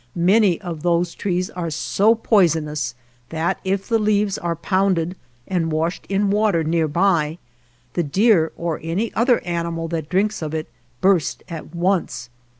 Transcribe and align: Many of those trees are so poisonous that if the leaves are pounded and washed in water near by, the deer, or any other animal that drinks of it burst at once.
Many 0.15 0.59
of 0.61 0.81
those 0.81 1.13
trees 1.13 1.51
are 1.51 1.69
so 1.69 2.15
poisonous 2.15 2.95
that 3.29 3.59
if 3.63 3.87
the 3.87 3.99
leaves 3.99 4.39
are 4.39 4.55
pounded 4.55 5.15
and 5.47 5.71
washed 5.71 6.07
in 6.09 6.31
water 6.31 6.63
near 6.63 6.87
by, 6.87 7.37
the 7.93 8.01
deer, 8.01 8.51
or 8.57 8.79
any 8.81 9.13
other 9.13 9.41
animal 9.41 9.87
that 9.89 10.09
drinks 10.09 10.41
of 10.41 10.55
it 10.55 10.67
burst 11.01 11.43
at 11.47 11.75
once. 11.75 12.31